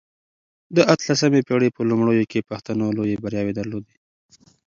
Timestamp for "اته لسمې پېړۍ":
0.91-1.69